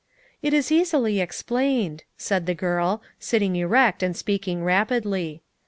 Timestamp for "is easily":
0.51-1.19